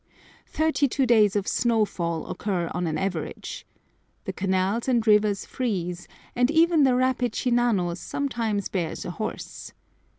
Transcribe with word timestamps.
Thirty 0.47 0.87
two 0.87 1.05
days 1.05 1.35
of 1.35 1.47
snow 1.47 1.85
fall 1.85 2.25
occur 2.25 2.71
on 2.73 2.87
an 2.87 2.97
average. 2.97 3.67
The 4.25 4.33
canals 4.33 4.87
and 4.87 5.05
rivers 5.05 5.45
freeze, 5.45 6.07
and 6.35 6.49
even 6.49 6.81
the 6.85 6.95
rapid 6.95 7.33
Shinano 7.33 7.95
sometimes 7.95 8.67
bears 8.67 9.05
a 9.05 9.11
horse. 9.11 9.73